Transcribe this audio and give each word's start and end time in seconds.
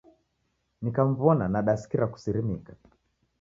Nikamw'ona 0.81 1.45
nadasikira 1.53 2.05
kusirimika.. 2.13 2.71